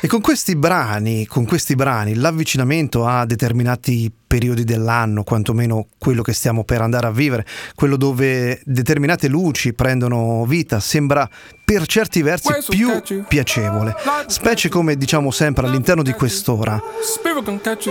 E 0.00 0.08
con 0.08 0.20
questi 0.20 0.56
brani, 0.56 1.26
con 1.26 1.44
questi 1.44 1.76
brani, 1.76 2.14
l'avvicinamento 2.14 3.06
a 3.06 3.24
determinati 3.24 4.12
periodi 4.26 4.64
dell'anno, 4.64 5.22
quantomeno 5.22 5.86
quello 5.98 6.22
che 6.22 6.32
stiamo 6.32 6.64
per 6.64 6.80
andare 6.80 7.06
a 7.06 7.10
vivere, 7.10 7.46
quello 7.76 7.96
dove 7.96 8.60
determinate 8.64 9.28
luci 9.28 9.72
prendono 9.72 10.44
vita, 10.46 10.80
sembra 10.80 11.28
per 11.64 11.86
certi 11.86 12.22
versi 12.22 12.52
più 12.68 12.90
piacevole, 13.28 13.94
specie 14.26 14.68
come 14.68 14.96
diciamo 14.96 15.30
sempre 15.30 15.66
all'interno 15.66 16.02
di 16.02 16.12
quest'ora, 16.12 16.82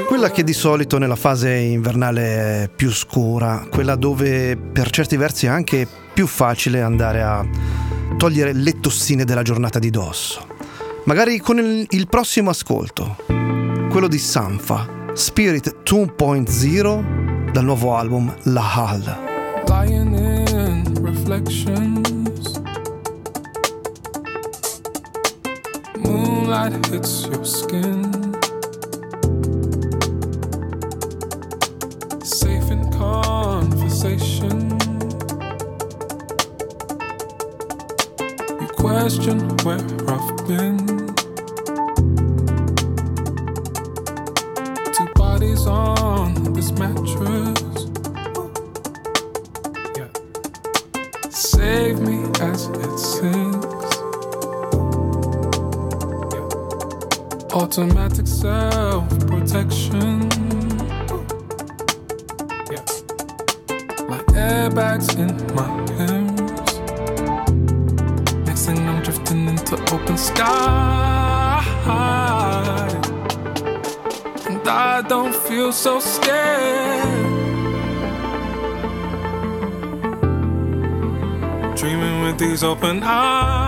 quella 0.05 0.29
che 0.29 0.43
di 0.43 0.53
solito 0.53 0.97
nella 0.97 1.15
fase 1.15 1.53
invernale 1.53 2.63
è 2.63 2.69
più 2.73 2.91
scura, 2.91 3.65
quella 3.71 3.95
dove 3.95 4.57
per 4.57 4.89
certi 4.89 5.15
versi 5.15 5.45
è 5.45 5.49
anche 5.49 5.87
più 6.13 6.27
facile 6.27 6.81
andare 6.81 7.21
a 7.21 7.95
togliere 8.15 8.53
le 8.53 8.79
tossine 8.79 9.25
della 9.25 9.41
giornata 9.41 9.79
di 9.79 9.89
dosso. 9.89 10.45
Magari 11.05 11.39
con 11.39 11.57
il, 11.57 11.85
il 11.89 12.07
prossimo 12.07 12.49
ascolto, 12.49 13.15
quello 13.89 14.07
di 14.07 14.17
Sanfa, 14.17 14.87
Spirit 15.13 15.77
2.0 15.83 17.51
dal 17.51 17.63
nuovo 17.63 17.95
album 17.95 18.33
La 18.43 18.73
Hal. 18.73 19.17
Lying 19.67 20.15
in 20.15 20.83
reflections. 21.01 22.61
Moonlight 25.97 26.85
hits 26.87 27.25
your 27.25 27.45
skin. 27.45 28.35
Safe 32.23 32.71
in 32.71 32.89
conversation. 32.91 34.66
Question 38.87 39.39
where 39.65 39.83
I've 40.07 40.47
been. 40.47 40.77
Two 44.95 45.07
bodies 45.15 45.67
on 45.67 46.53
this 46.53 46.71
mattress. 46.71 47.87
Yeah. 49.97 50.09
Save 51.29 51.99
me 51.99 52.17
as 52.39 52.67
it 52.67 52.97
sinks. 52.97 53.91
Yeah. 56.33 57.59
Automatic 57.59 58.27
self 58.27 59.09
protection. 59.27 59.86
Feel 75.57 75.71
so 75.71 75.99
scared. 75.99 77.01
Dreaming 81.75 82.21
with 82.21 82.37
these 82.37 82.63
open 82.63 83.01
eyes. 83.01 83.66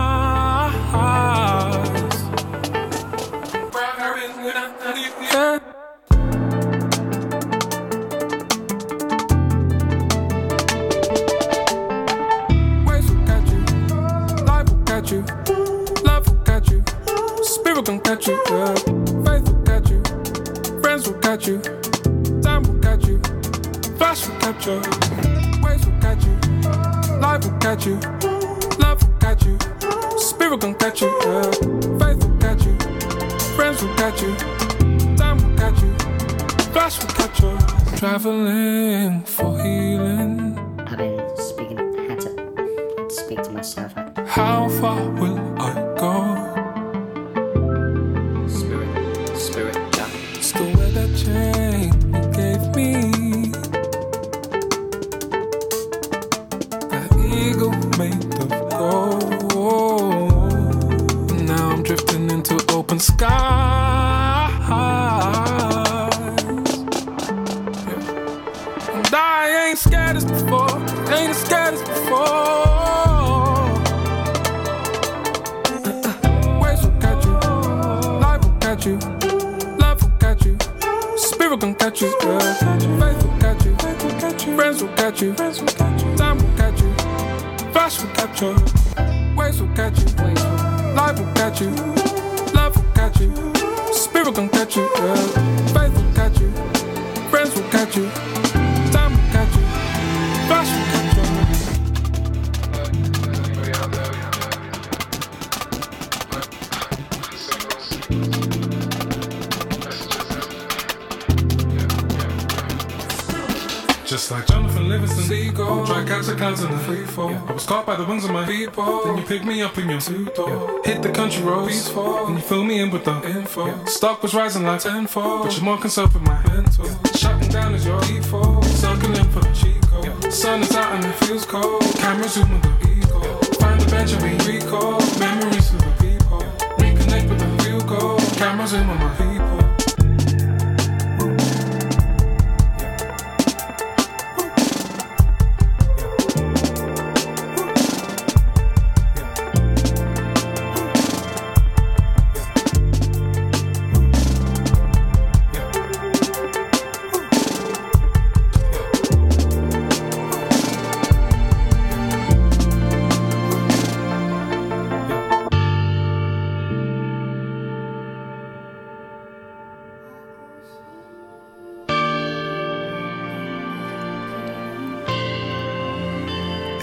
Just 114.10 114.32
like 114.32 114.44
Jonathan 114.48 114.88
Livingston, 114.88 115.22
Seagull, 115.22 115.86
try 115.86 116.04
catch 116.04 116.26
a 116.26 116.34
clouds 116.34 116.64
in 116.64 116.72
a 116.72 116.78
free 116.80 117.04
fall. 117.04 117.32
I 117.32 117.52
was 117.52 117.64
caught 117.64 117.86
by 117.86 117.94
the 117.94 118.04
wings 118.04 118.24
of 118.24 118.32
my 118.32 118.44
people. 118.44 119.04
Then 119.04 119.18
you 119.18 119.22
picked 119.22 119.44
me 119.44 119.62
up 119.62 119.78
in 119.78 119.88
your 119.88 120.00
suit. 120.00 120.36
Hit 120.84 121.00
the 121.00 121.12
country 121.14 121.44
roads, 121.44 121.68
peaceful. 121.68 122.26
And 122.26 122.34
you 122.34 122.42
fill 122.42 122.64
me 122.64 122.80
in 122.80 122.90
with 122.90 123.04
the 123.04 123.22
info. 123.22 123.84
Stock 123.84 124.20
was 124.24 124.34
rising 124.34 124.64
like 124.64 124.80
tenfold, 124.80 125.44
but 125.44 125.54
you're 125.54 125.64
more 125.64 125.78
concerned 125.78 126.12
with 126.12 126.24
my 126.24 126.42
mental. 126.48 126.88
Shutting 127.14 127.50
down 127.50 127.72
is 127.72 127.86
your 127.86 128.00
default. 128.00 128.64
Circling 128.64 129.30
for 129.30 129.42
the 129.42 129.52
Chico. 129.52 130.28
Sun 130.28 130.62
is 130.62 130.74
out 130.74 130.92
and 130.92 131.04
it 131.04 131.14
feels 131.24 131.46
cold. 131.46 131.80
Camera 131.94 132.28
zooming 132.28 132.60
the 132.62 132.90
ego. 132.90 133.20
Find 133.60 133.80
the 133.80 133.88
bench 133.92 134.12
and 134.14 134.22
we 134.24 134.58
recall 134.58 134.98
memories 135.20 135.72
of 135.72 135.78
the 135.78 135.92
people. 136.02 136.40
Reconnect 136.82 137.28
with 137.28 137.38
the 137.38 137.70
real 137.70 137.80
goal. 137.82 138.18
Camera 138.34 138.66
zoom 138.66 138.90
on 138.90 138.98
my 138.98 139.14
people. 139.14 139.49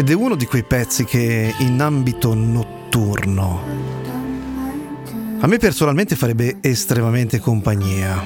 Ed 0.07 0.13
è 0.13 0.15
uno 0.15 0.35
di 0.35 0.45
quei 0.45 0.63
pezzi 0.63 1.03
che 1.03 1.53
in 1.57 1.81
ambito 1.81 2.33
notturno 2.33 3.61
a 5.41 5.47
me 5.47 5.57
personalmente 5.57 6.15
farebbe 6.15 6.59
estremamente 6.61 7.39
compagnia. 7.39 8.23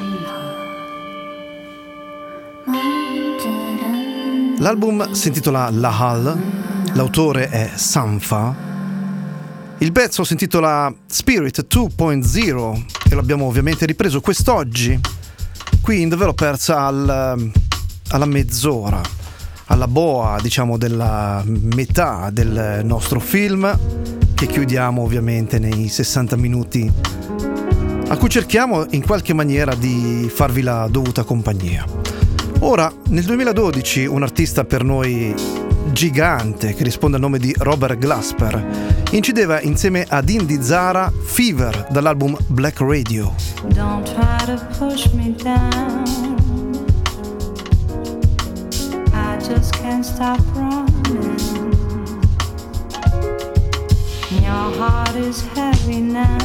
L'album 4.60 5.12
si 5.14 5.30
intitola 5.30 5.72
La 5.72 5.98
Hall, 5.98 6.40
l'autore 6.94 7.50
è 7.50 7.72
Sanfa. 7.74 8.56
Il 9.80 9.92
pezzo 9.92 10.24
si 10.24 10.34
intitola 10.34 10.94
Spirit 11.08 11.66
2.0 11.66 12.86
e 13.10 13.16
l'abbiamo 13.16 13.46
ovviamente 13.46 13.88
ripreso 13.88 14.22
quest'oggi 14.22 15.00
qui 15.82 16.02
in 16.02 16.10
Developers 16.10 16.70
al- 16.70 17.52
alla 18.10 18.26
mezz'ora, 18.26 19.02
alla 19.72 19.88
boa 19.88 20.38
diciamo 20.42 20.78
della 20.78 21.42
metà 21.46 22.30
del 22.30 22.82
nostro 22.84 23.22
film 23.22 23.80
che 24.34 24.46
chiudiamo 24.46 25.02
ovviamente 25.02 25.60
nei 25.60 25.88
60 25.88 26.36
minuti 26.36 26.92
a 28.10 28.18
cui 28.18 28.28
cerchiamo 28.28 28.86
in 28.90 29.06
qualche 29.06 29.34
maniera 29.34 29.74
di 29.74 30.30
farvi 30.34 30.62
la 30.62 30.90
dovuta 30.92 31.24
compagnia. 31.24 31.86
Ora, 32.60 32.92
nel 33.08 33.24
2012, 33.24 34.06
un 34.06 34.22
artista 34.22 34.66
per 34.66 34.84
noi 34.84 35.34
gigante 35.94 36.74
che 36.74 36.84
risponde 36.84 37.16
al 37.16 37.22
nome 37.22 37.40
di 37.40 37.56
Robert 37.58 37.98
Glasper 37.98 39.04
incideva 39.12 39.62
insieme 39.62 40.06
ad 40.08 40.28
Indy 40.28 40.62
Zara 40.62 41.10
Fever 41.24 41.88
dall'album 41.90 42.38
Black 42.48 42.82
Radio. 42.82 43.34
Don't 43.68 44.04
try 44.04 44.46
to 44.46 44.62
push 44.78 45.10
me 45.14 45.34
down. 45.42 46.41
Just 49.56 49.74
can't 49.74 50.06
stop 50.06 50.40
running. 50.56 51.38
Your 54.46 54.66
heart 54.80 55.16
is 55.16 55.42
heavy 55.42 56.00
now. 56.00 56.38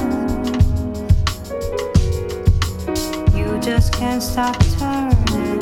You 3.32 3.60
just 3.60 3.92
can't 3.92 4.20
stop 4.20 4.58
turning. 4.76 5.60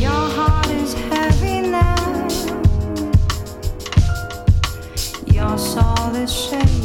Your 0.00 0.24
heart 0.36 0.70
is 0.70 0.94
heavy 0.94 1.60
now. 1.60 2.02
the 6.12 6.26
shaking. 6.26 6.81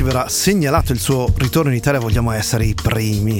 Ci 0.00 0.06
verrà 0.06 0.30
segnalato 0.30 0.92
il 0.92 0.98
suo 0.98 1.30
ritorno 1.36 1.70
in 1.70 1.76
Italia 1.76 2.00
vogliamo 2.00 2.30
essere 2.30 2.64
i 2.64 2.72
primi, 2.72 3.38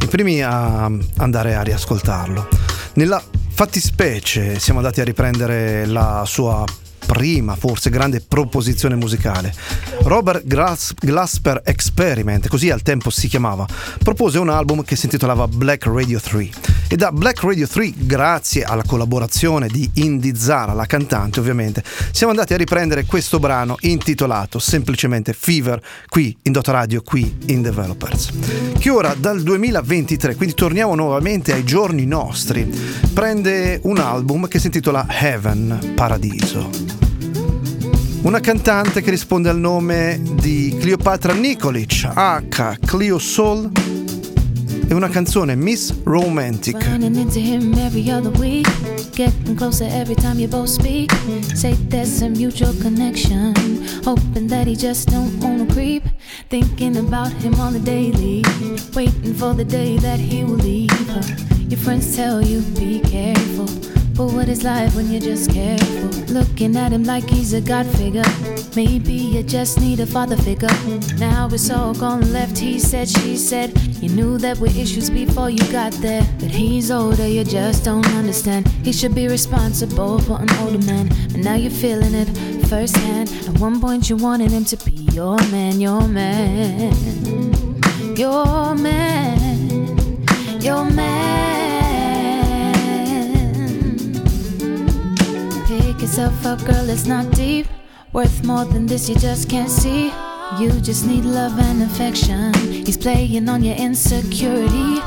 i 0.00 0.06
primi 0.06 0.40
a 0.40 0.88
andare 1.16 1.56
a 1.56 1.62
riascoltarlo. 1.62 2.46
Nella 2.92 3.20
fattispecie 3.48 4.60
siamo 4.60 4.78
andati 4.78 5.00
a 5.00 5.04
riprendere 5.04 5.86
la 5.86 6.22
sua 6.28 6.64
prima, 7.06 7.56
forse 7.56 7.90
grande 7.90 8.20
proposizione 8.20 8.94
musicale. 8.94 9.52
Robert 10.02 10.46
Glas- 10.46 10.94
Glasper 10.96 11.62
Experiment, 11.64 12.46
così 12.46 12.70
al 12.70 12.82
tempo 12.82 13.10
si 13.10 13.26
chiamava, 13.26 13.66
propose 14.00 14.38
un 14.38 14.48
album 14.48 14.84
che 14.84 14.94
si 14.94 15.06
intitolava 15.06 15.48
Black 15.48 15.86
Radio 15.86 16.20
3 16.20 16.69
e 16.92 16.96
da 16.96 17.12
Black 17.12 17.44
Radio 17.44 17.68
3, 17.68 17.92
grazie 17.98 18.64
alla 18.64 18.82
collaborazione 18.84 19.68
di 19.68 19.88
Indy 19.94 20.34
Zara, 20.34 20.72
la 20.72 20.86
cantante 20.86 21.38
ovviamente, 21.38 21.84
siamo 22.10 22.32
andati 22.32 22.52
a 22.52 22.56
riprendere 22.56 23.04
questo 23.04 23.38
brano 23.38 23.76
intitolato 23.82 24.58
semplicemente 24.58 25.32
Fever 25.32 25.80
qui 26.08 26.36
in 26.42 26.50
Dota 26.50 26.72
Radio, 26.72 27.00
qui 27.02 27.32
in 27.46 27.62
Developers. 27.62 28.30
Che 28.76 28.90
ora 28.90 29.14
dal 29.14 29.40
2023, 29.40 30.34
quindi 30.34 30.56
torniamo 30.56 30.96
nuovamente 30.96 31.52
ai 31.52 31.62
giorni 31.62 32.06
nostri, 32.06 32.68
prende 33.14 33.78
un 33.84 33.98
album 33.98 34.48
che 34.48 34.58
si 34.58 34.66
intitola 34.66 35.06
Heaven, 35.08 35.92
Paradiso. 35.94 36.70
Una 38.22 38.40
cantante 38.40 39.00
che 39.00 39.10
risponde 39.10 39.48
al 39.48 39.58
nome 39.58 40.20
di 40.40 40.76
Cleopatra 40.80 41.34
Nikolic, 41.34 42.10
H. 42.12 42.78
Cleo 42.84 43.20
Soul, 43.20 43.70
e 44.88 44.94
una 44.94 45.08
canzone 45.08 45.54
Miss 45.54 45.92
Romantic. 46.04 46.76
Getting 49.14 49.54
closer 49.54 49.86
every 49.86 50.14
time 50.14 50.38
you 50.38 50.48
both 50.48 50.68
speak. 50.68 51.12
Say 51.54 51.74
there's 51.88 52.22
a 52.22 52.28
mutual 52.28 52.72
connection. 52.80 53.52
Hoping 54.04 54.48
that 54.48 54.66
he 54.66 54.74
just 54.74 55.10
don't 55.10 55.38
wanna 55.42 55.66
creep. 55.66 56.04
Thinking 56.48 56.96
about 56.96 57.32
him 57.42 57.54
on 57.60 57.72
the 57.72 57.80
daily. 57.80 58.42
Waiting 58.94 59.34
for 59.34 59.54
the 59.54 59.64
day 59.64 59.98
that 59.98 60.18
he 60.18 60.44
will 60.44 60.56
leave 60.56 60.90
her. 61.08 61.22
Your 61.68 61.78
friends 61.78 62.16
tell 62.16 62.40
you 62.40 62.62
be 62.78 63.00
careful. 63.00 63.66
But 64.14 64.32
what 64.32 64.48
is 64.48 64.62
life 64.62 64.94
when 64.94 65.10
you're 65.10 65.20
just 65.20 65.50
careful? 65.50 66.08
Looking 66.34 66.76
at 66.76 66.92
him 66.92 67.04
like 67.04 67.28
he's 67.28 67.52
a 67.52 67.60
god 67.60 67.86
figure. 67.86 68.24
Maybe 68.76 69.14
you 69.14 69.42
just 69.42 69.80
need 69.80 69.98
a 69.98 70.06
father 70.06 70.36
figure. 70.36 70.68
Now 71.18 71.48
it's 71.50 71.70
all 71.70 71.92
gone 71.92 72.32
left. 72.32 72.56
He 72.56 72.78
said, 72.78 73.08
she 73.08 73.36
said. 73.36 73.76
You 74.00 74.08
knew 74.10 74.38
that 74.38 74.58
were 74.58 74.68
issues 74.68 75.10
before 75.10 75.50
you 75.50 75.64
got 75.72 75.92
there. 75.94 76.26
But 76.38 76.50
he's 76.50 76.90
older, 76.90 77.26
you 77.26 77.42
just 77.42 77.84
don't 77.84 78.06
understand. 78.14 78.68
He 78.84 78.92
should 78.92 79.14
be 79.14 79.26
responsible 79.26 80.20
for 80.20 80.40
an 80.40 80.50
older 80.60 80.84
man. 80.86 81.08
But 81.32 81.40
now 81.40 81.54
you're 81.54 81.70
feeling 81.70 82.14
it 82.14 82.28
firsthand. 82.68 83.30
At 83.48 83.58
one 83.58 83.80
point, 83.80 84.08
you 84.08 84.16
wanted 84.16 84.52
him 84.52 84.64
to 84.66 84.76
be 84.84 84.92
your 85.12 85.36
man, 85.50 85.80
your 85.80 86.06
man. 86.06 86.94
Your 88.16 88.74
man. 88.76 89.80
Your 90.60 90.84
man. 90.84 91.40
Pick 95.66 96.00
yourself 96.00 96.46
up, 96.46 96.64
girl, 96.64 96.88
it's 96.88 97.06
not 97.06 97.32
deep. 97.32 97.66
Worth 98.12 98.42
more 98.42 98.64
than 98.64 98.86
this, 98.86 99.08
you 99.08 99.14
just 99.14 99.48
can't 99.48 99.70
see. 99.70 100.12
You 100.58 100.72
just 100.80 101.06
need 101.06 101.24
love 101.24 101.56
and 101.60 101.80
affection. 101.84 102.52
He's 102.54 102.96
playing 102.96 103.48
on 103.48 103.62
your 103.62 103.76
insecurity. 103.76 105.00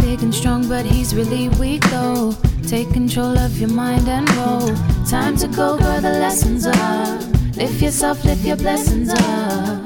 Big 0.00 0.20
and 0.24 0.34
strong, 0.34 0.68
but 0.68 0.84
he's 0.84 1.14
really 1.14 1.48
weak 1.60 1.82
though. 1.90 2.34
Take 2.66 2.92
control 2.92 3.38
of 3.38 3.56
your 3.56 3.68
mind 3.68 4.08
and 4.08 4.28
roll. 4.34 4.74
Time 5.06 5.36
to 5.36 5.46
go, 5.46 5.78
girl, 5.78 6.00
the 6.00 6.10
lessons 6.10 6.66
up. 6.66 7.22
Lift 7.54 7.80
yourself, 7.80 8.24
lift 8.24 8.44
your 8.44 8.56
blessings 8.56 9.10
up. 9.10 9.80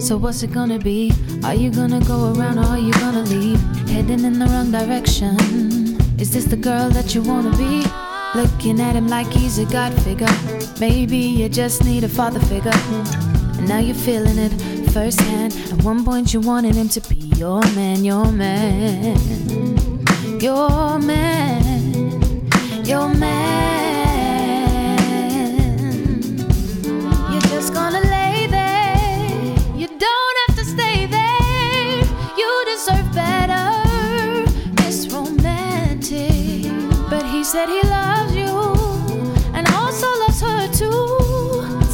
So 0.00 0.16
what's 0.16 0.42
it 0.42 0.52
gonna 0.54 0.78
be? 0.78 1.12
Are 1.44 1.54
you 1.54 1.70
gonna 1.70 2.00
go 2.00 2.32
around 2.32 2.58
or 2.58 2.64
are 2.64 2.78
you 2.78 2.94
gonna 2.94 3.24
leave? 3.24 3.60
Heading 3.90 4.24
in 4.24 4.38
the 4.38 4.46
wrong 4.46 4.70
direction. 4.70 5.36
Is 6.18 6.32
this 6.32 6.46
the 6.46 6.56
girl 6.56 6.88
that 6.90 7.14
you 7.14 7.20
wanna 7.20 7.54
be? 7.58 7.84
Looking 8.34 8.80
at 8.80 8.96
him 8.96 9.08
like 9.08 9.30
he's 9.30 9.58
a 9.58 9.66
god 9.66 9.92
figure. 10.02 10.55
Maybe 10.78 11.16
you 11.16 11.48
just 11.48 11.84
need 11.84 12.04
a 12.04 12.08
father 12.08 12.40
figure. 12.40 12.70
And 13.58 13.68
now 13.68 13.78
you're 13.78 13.94
feeling 13.94 14.38
it 14.38 14.52
firsthand. 14.92 15.54
At 15.72 15.82
one 15.82 16.04
point 16.04 16.34
you 16.34 16.40
wanted 16.40 16.74
him 16.74 16.88
to 16.90 17.00
be 17.08 17.16
your 17.36 17.60
man, 17.74 18.04
your 18.04 18.30
man. 18.30 19.16
Your 20.40 20.98
man. 20.98 22.84
Your 22.84 23.08
man. 23.08 23.85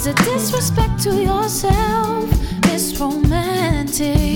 It's 0.05 0.09
a 0.09 0.25
disrespect 0.25 1.01
to 1.05 1.15
yourself. 1.15 2.29
It's 2.73 2.99
romantic. 2.99 4.32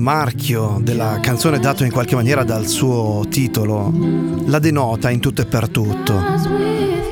Marchio 0.00 0.80
della 0.82 1.20
canzone 1.20 1.58
dato 1.58 1.84
in 1.84 1.92
qualche 1.92 2.16
maniera 2.16 2.42
dal 2.42 2.66
suo 2.66 3.24
titolo 3.28 3.92
la 4.46 4.58
denota 4.58 5.10
in 5.10 5.20
tutto 5.20 5.42
e 5.42 5.46
per 5.46 5.68
tutto. 5.68 6.20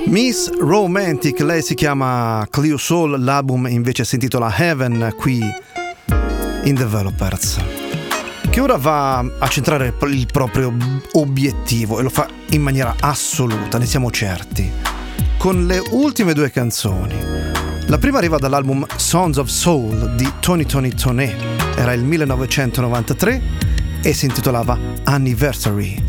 Miss 0.06 0.50
Romantic, 0.58 1.40
lei 1.40 1.62
si 1.62 1.74
chiama 1.74 2.46
Cleo 2.50 2.78
Soul, 2.78 3.22
l'album 3.22 3.66
invece 3.68 4.04
si 4.04 4.14
intitola 4.14 4.52
Heaven 4.56 5.14
qui 5.16 5.40
in 6.64 6.74
Developers. 6.74 7.58
Che 8.48 8.60
ora 8.60 8.76
va 8.76 9.18
a 9.18 9.48
centrare 9.48 9.94
il 10.06 10.26
proprio 10.32 10.74
obiettivo 11.12 11.98
e 11.98 12.02
lo 12.02 12.08
fa 12.08 12.26
in 12.50 12.62
maniera 12.62 12.96
assoluta, 12.98 13.78
ne 13.78 13.86
siamo 13.86 14.10
certi. 14.10 14.70
Con 15.36 15.66
le 15.66 15.82
ultime 15.90 16.32
due 16.32 16.50
canzoni. 16.50 17.14
La 17.86 17.98
prima 17.98 18.18
arriva 18.18 18.38
dall'album 18.38 18.86
Sons 18.96 19.36
of 19.36 19.48
Soul 19.48 20.14
di 20.14 20.30
Tony 20.40 20.64
Tony 20.64 20.90
Toné, 20.90 21.57
era 21.78 21.92
il 21.92 22.02
1993 22.02 23.40
e 24.02 24.12
si 24.12 24.26
intitolava 24.26 24.76
Anniversary. 25.04 26.07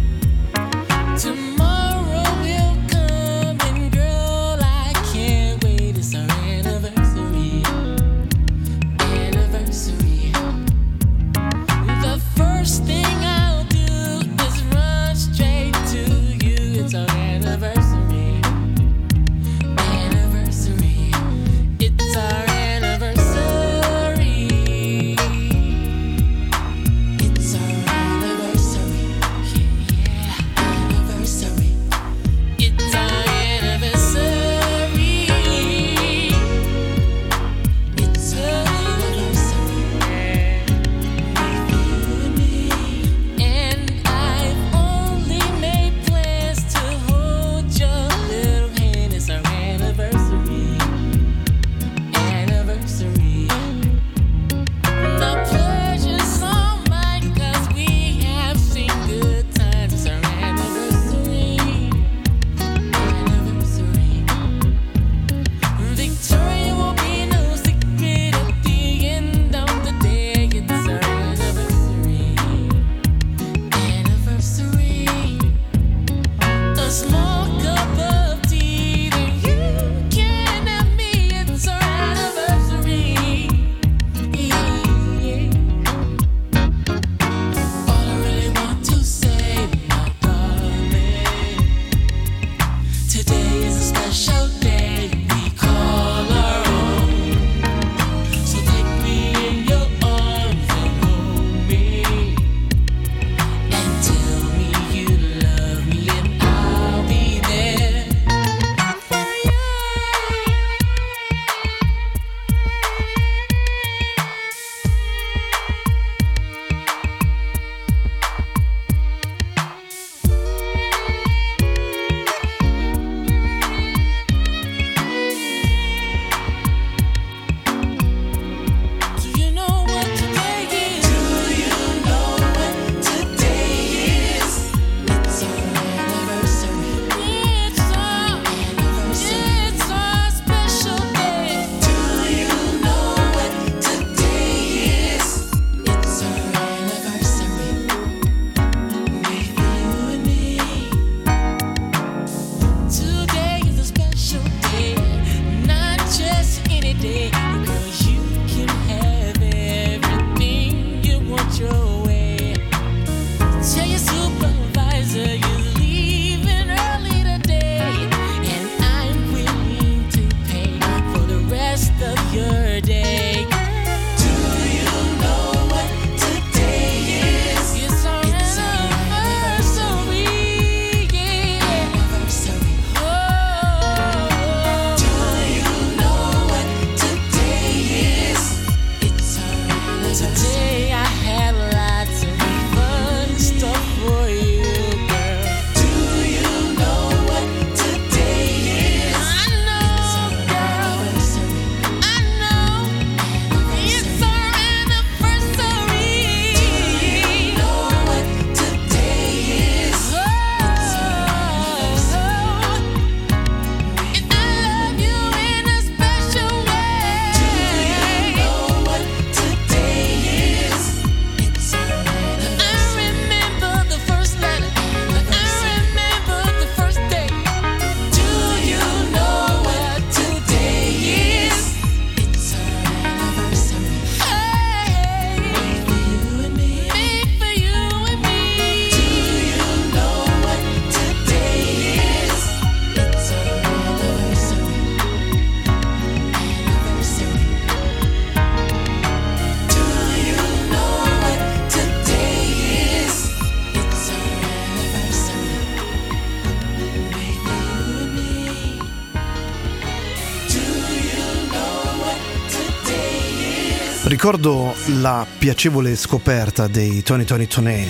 Ricordo 264.30 264.76
la 265.00 265.26
piacevole 265.40 265.96
scoperta 265.96 266.68
dei 266.68 267.02
Tony 267.02 267.24
Tony 267.24 267.48
Toné, 267.48 267.88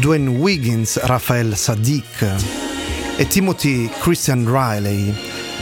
Dwayne 0.00 0.30
Wiggins, 0.30 0.98
Rafael 1.04 1.56
Sadiq 1.56 2.26
e 3.16 3.26
Timothy 3.28 3.88
Christian 4.00 4.44
Riley. 4.44 5.14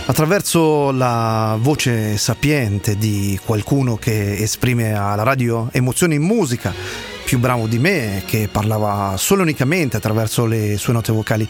Attraverso 0.07 0.93
la 0.93 1.59
voce 1.61 2.16
sapiente 2.16 2.97
di 2.97 3.39
qualcuno 3.45 3.97
che 3.97 4.39
esprime 4.39 4.95
alla 4.95 5.24
radio 5.24 5.68
emozioni 5.72 6.14
in 6.14 6.22
musica, 6.22 6.72
più 7.27 7.39
bravo 7.39 7.66
di 7.66 7.79
me, 7.79 8.22
che 8.24 8.49
parlava 8.51 9.18
solo 9.18 9.43
unicamente 9.43 9.99
attraverso 9.99 10.47
le 10.47 10.79
sue 10.79 10.95
note 10.95 11.12
vocali 11.12 11.47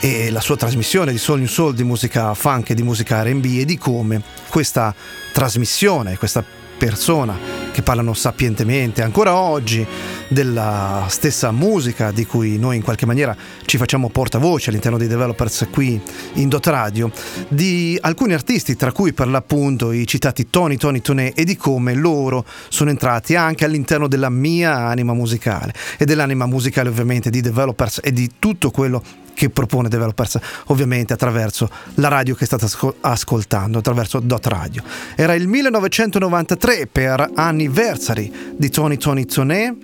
e 0.00 0.28
la 0.32 0.40
sua 0.40 0.56
trasmissione 0.56 1.12
di 1.12 1.18
Soul 1.18 1.38
New 1.38 1.46
Soul, 1.46 1.72
di 1.72 1.84
musica 1.84 2.34
funk 2.34 2.70
e 2.70 2.74
di 2.74 2.82
musica 2.82 3.22
RB 3.22 3.44
e 3.44 3.64
di 3.64 3.78
come 3.78 4.20
questa 4.48 4.92
trasmissione, 5.32 6.18
questa 6.18 6.62
persona 6.76 7.62
che 7.72 7.82
parlano 7.82 8.14
sapientemente. 8.14 9.02
Ancora 9.02 9.34
oggi 9.34 9.84
della 10.28 11.06
stessa 11.08 11.50
musica 11.50 12.10
di 12.10 12.24
cui 12.24 12.58
noi 12.58 12.76
in 12.76 12.82
qualche 12.82 13.06
maniera 13.06 13.36
ci 13.64 13.76
facciamo 13.76 14.08
portavoce 14.10 14.70
all'interno 14.70 14.96
dei 14.98 15.08
developers 15.08 15.66
qui 15.70 16.00
in 16.34 16.48
Dot 16.48 16.66
Radio 16.66 17.10
di 17.48 17.98
alcuni 18.00 18.32
artisti 18.32 18.76
tra 18.76 18.92
cui 18.92 19.12
per 19.12 19.28
l'appunto 19.28 19.92
i 19.92 20.06
citati 20.06 20.50
Tony 20.50 20.76
Tony 20.76 21.00
Toné 21.00 21.32
e 21.32 21.44
di 21.44 21.56
come 21.56 21.94
loro 21.94 22.44
sono 22.68 22.90
entrati 22.90 23.34
anche 23.34 23.64
all'interno 23.64 24.08
della 24.08 24.30
mia 24.30 24.76
anima 24.76 25.12
musicale 25.12 25.74
e 25.98 26.04
dell'anima 26.04 26.46
musicale 26.46 26.88
ovviamente 26.88 27.30
di 27.30 27.40
developers 27.40 28.00
e 28.02 28.12
di 28.12 28.32
tutto 28.38 28.70
quello 28.70 29.02
che 29.34 29.50
propone 29.50 29.88
Developers 29.88 30.38
ovviamente 30.66 31.12
attraverso 31.12 31.68
la 31.94 32.08
radio 32.08 32.34
che 32.34 32.46
state 32.46 32.64
ascol- 32.64 32.94
ascoltando, 33.00 33.78
attraverso 33.78 34.20
Dot 34.20 34.46
Radio. 34.46 34.82
Era 35.14 35.34
il 35.34 35.46
1993 35.48 36.88
per 36.90 37.30
anniversary 37.34 38.32
di 38.56 38.70
Tony 38.70 38.96
Tony 38.96 39.24
Toné 39.26 39.76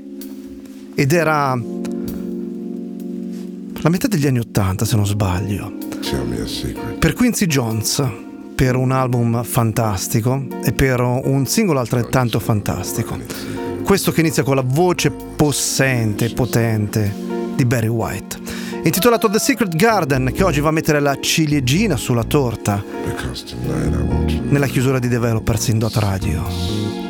ed 0.94 1.12
era 1.12 1.58
la 3.82 3.88
metà 3.88 4.08
degli 4.08 4.26
anni 4.26 4.38
80 4.38 4.84
se 4.84 4.96
non 4.96 5.06
sbaglio. 5.06 5.72
Per 6.98 7.12
Quincy 7.12 7.46
Jones, 7.46 8.02
per 8.54 8.76
un 8.76 8.92
album 8.92 9.42
fantastico 9.42 10.46
e 10.62 10.72
per 10.72 11.00
un 11.00 11.46
singolo 11.46 11.78
altrettanto 11.78 12.38
fantastico. 12.40 13.18
Questo 13.82 14.12
che 14.12 14.20
inizia 14.20 14.42
con 14.42 14.56
la 14.56 14.64
voce 14.64 15.10
possente, 15.10 16.30
potente 16.30 17.12
di 17.56 17.64
Barry 17.64 17.88
White 17.88 18.39
intitolato 18.82 19.28
The 19.28 19.38
Secret 19.38 19.74
Garden, 19.76 20.32
che 20.34 20.42
oggi 20.42 20.60
va 20.60 20.68
a 20.68 20.72
mettere 20.72 21.00
la 21.00 21.16
ciliegina 21.20 21.96
sulla 21.96 22.24
torta 22.24 22.82
nella 24.48 24.66
chiusura 24.66 24.98
di 24.98 25.08
Developers 25.08 25.68
in 25.68 25.78
Dot 25.78 25.96
Radio. 25.96 27.09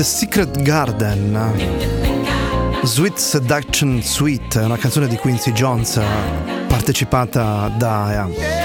The 0.00 0.06
Secret 0.06 0.62
Garden. 0.62 1.38
Sweet 2.84 3.18
Seduction 3.18 4.00
Suite, 4.00 4.58
una 4.60 4.78
canzone 4.78 5.06
di 5.06 5.16
Quincy 5.16 5.52
Jones 5.52 6.00
partecipata 6.68 7.70
da 7.76 8.30
eh, 8.30 8.59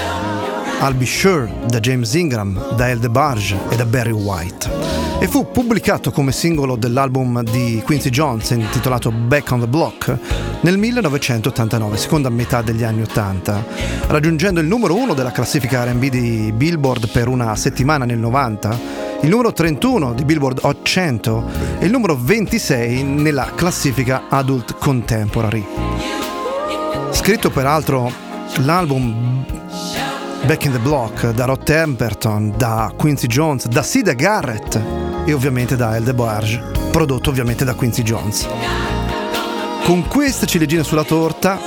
I'll 0.80 0.94
Be 0.94 1.06
Sure, 1.06 1.50
da 1.66 1.80
James 1.80 2.12
Ingram, 2.14 2.74
da 2.74 2.88
El 2.88 2.98
DeBarge 2.98 3.56
e 3.70 3.76
da 3.76 3.86
Barry 3.86 4.10
White. 4.10 4.70
E 5.18 5.26
fu 5.26 5.50
pubblicato 5.50 6.10
come 6.10 6.32
singolo 6.32 6.76
dell'album 6.76 7.42
di 7.42 7.80
Quincy 7.82 8.10
Jones 8.10 8.50
intitolato 8.50 9.10
Back 9.10 9.50
on 9.52 9.60
the 9.60 9.66
Block 9.66 10.18
nel 10.60 10.76
1989, 10.76 11.96
seconda 11.96 12.28
metà 12.28 12.60
degli 12.60 12.84
anni 12.84 13.02
80, 13.02 13.64
raggiungendo 14.08 14.60
il 14.60 14.66
numero 14.66 14.94
uno 14.94 15.14
della 15.14 15.32
classifica 15.32 15.84
RB 15.84 16.04
di 16.04 16.52
Billboard 16.54 17.08
per 17.08 17.28
una 17.28 17.56
settimana 17.56 18.04
nel 18.04 18.18
90 18.18 19.04
il 19.22 19.30
numero 19.30 19.52
31 19.52 20.12
di 20.12 20.24
Billboard 20.24 20.60
Hot 20.62 20.82
100 20.82 21.44
e 21.78 21.86
il 21.86 21.90
numero 21.90 22.16
26 22.20 23.02
nella 23.02 23.50
classifica 23.54 24.24
Adult 24.28 24.76
Contemporary. 24.78 25.66
Scritto 27.10 27.50
peraltro 27.50 28.12
l'album 28.58 29.44
Back 30.46 30.64
in 30.66 30.72
the 30.72 30.78
Block 30.78 31.30
da 31.30 31.44
Rod 31.44 31.64
Temperton, 31.64 32.54
da 32.56 32.92
Quincy 32.96 33.26
Jones, 33.26 33.66
da 33.66 33.82
Sida 33.82 34.12
Garrett 34.12 34.80
e 35.24 35.32
ovviamente 35.32 35.74
da 35.74 35.96
El 35.96 36.04
DeBarge, 36.04 36.62
prodotto 36.92 37.30
ovviamente 37.30 37.64
da 37.64 37.74
Quincy 37.74 38.02
Jones. 38.02 38.46
Con 39.82 40.06
queste 40.06 40.46
ciliegine 40.46 40.84
sulla 40.84 41.02
torta 41.02 41.58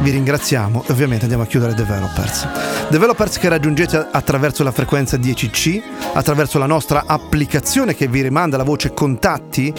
vi 0.00 0.10
ringraziamo 0.10 0.84
e 0.86 0.92
ovviamente 0.92 1.24
andiamo 1.24 1.44
a 1.44 1.46
chiudere 1.46 1.74
Developers. 1.74 2.48
Developers 2.88 3.36
che 3.36 3.50
raggiungete 3.50 4.08
attraverso 4.10 4.62
la 4.62 4.72
frequenza 4.72 5.18
10C, 5.18 5.82
attraverso 6.14 6.58
la 6.58 6.66
nostra 6.66 7.04
applicazione 7.06 7.94
che 7.94 8.08
vi 8.08 8.22
rimanda 8.22 8.56
la 8.56 8.64
voce 8.64 8.94
contatti 8.94 9.70